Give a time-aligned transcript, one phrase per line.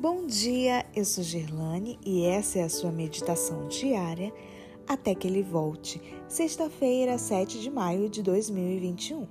[0.00, 4.32] Bom dia, eu sou Gerlane e essa é a sua meditação diária
[4.88, 9.28] até que ele volte, sexta-feira, 7 de maio de 2021.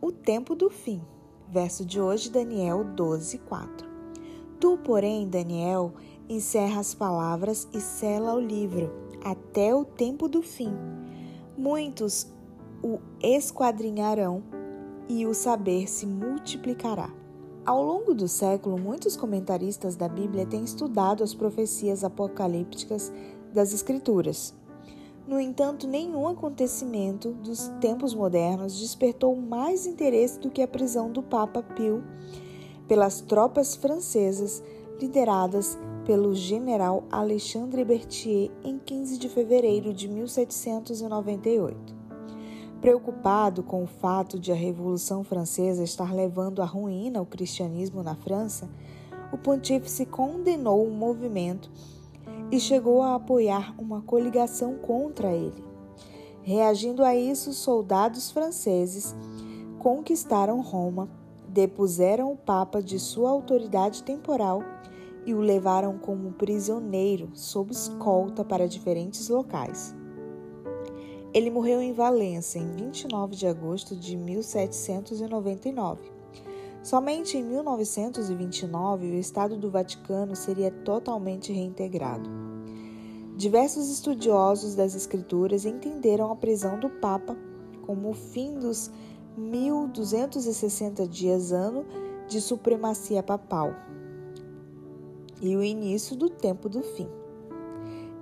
[0.00, 1.00] O tempo do fim.
[1.48, 3.88] Verso de hoje, Daniel 12, 4.
[4.58, 5.94] Tu, porém, Daniel,
[6.28, 8.90] encerra as palavras e sela o livro
[9.24, 10.74] até o tempo do fim.
[11.56, 12.26] Muitos
[12.82, 14.42] o esquadrinharão
[15.08, 17.21] e o saber se multiplicará.
[17.64, 23.12] Ao longo do século, muitos comentaristas da Bíblia têm estudado as profecias apocalípticas
[23.54, 24.52] das Escrituras.
[25.28, 31.22] No entanto, nenhum acontecimento dos tempos modernos despertou mais interesse do que a prisão do
[31.22, 32.02] Papa Pio
[32.88, 34.60] pelas tropas francesas
[35.00, 42.01] lideradas pelo general Alexandre Berthier em 15 de fevereiro de 1798.
[42.82, 48.16] Preocupado com o fato de a Revolução Francesa estar levando à ruína o cristianismo na
[48.16, 48.68] França,
[49.32, 51.70] o pontífice condenou o movimento
[52.50, 55.62] e chegou a apoiar uma coligação contra ele.
[56.42, 59.14] Reagindo a isso, soldados franceses
[59.78, 61.08] conquistaram Roma,
[61.46, 64.60] depuseram o Papa de sua autoridade temporal
[65.24, 69.94] e o levaram como prisioneiro sob escolta para diferentes locais.
[71.34, 76.12] Ele morreu em Valença em 29 de agosto de 1799.
[76.82, 82.28] Somente em 1929 o Estado do Vaticano seria totalmente reintegrado.
[83.34, 87.34] Diversos estudiosos das Escrituras entenderam a prisão do Papa
[87.86, 88.90] como o fim dos
[89.36, 91.86] 1260 dias ano
[92.28, 93.74] de supremacia papal
[95.40, 97.08] e o início do tempo do fim.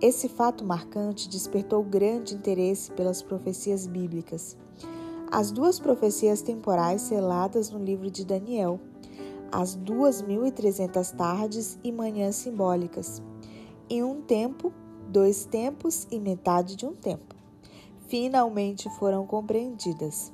[0.00, 4.56] Esse fato marcante despertou grande interesse pelas profecias bíblicas.
[5.28, 8.78] As duas profecias temporais seladas no livro de Daniel,
[9.50, 13.20] as 2.300 tardes e manhãs simbólicas,
[13.90, 14.72] em um tempo,
[15.08, 17.34] dois tempos e metade de um tempo,
[18.06, 20.32] finalmente foram compreendidas.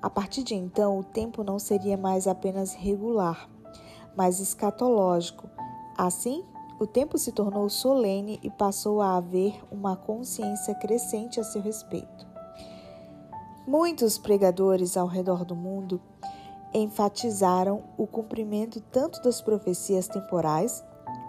[0.00, 3.46] A partir de então, o tempo não seria mais apenas regular,
[4.16, 5.50] mas escatológico.
[5.98, 6.42] Assim,
[6.78, 12.26] o tempo se tornou solene e passou a haver uma consciência crescente a seu respeito.
[13.66, 16.00] Muitos pregadores ao redor do mundo
[16.72, 20.84] enfatizaram o cumprimento tanto das profecias temporais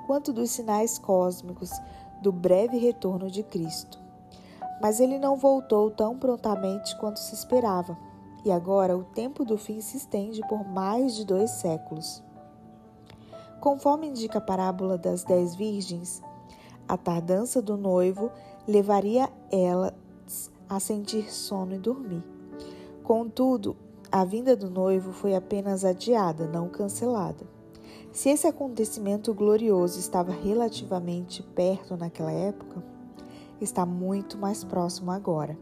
[0.06, 1.72] quanto dos sinais cósmicos
[2.22, 4.00] do breve retorno de Cristo.
[4.82, 7.98] Mas ele não voltou tão prontamente quanto se esperava,
[8.46, 12.24] e agora o tempo do fim se estende por mais de dois séculos.
[13.60, 16.22] Conforme indica a parábola das dez virgens,
[16.88, 18.32] a tardança do noivo
[18.68, 19.94] levaria elas
[20.70, 22.24] a sentir sono e dormir.
[23.04, 23.76] Contudo,
[24.12, 27.46] a vinda do noivo foi apenas adiada, não cancelada.
[28.12, 32.84] Se esse acontecimento glorioso estava relativamente perto naquela época,
[33.60, 35.58] está muito mais próximo agora.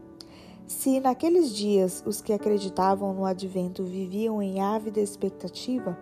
[0.66, 5.96] Se naqueles dias os que acreditavam no advento viviam em ávida expectativa,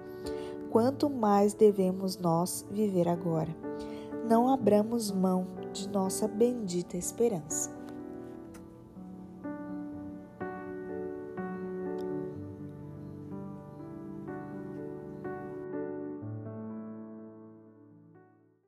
[0.75, 3.55] quanto mais devemos nós viver agora.
[4.29, 7.71] Não abramos mão de nossa bendita esperança.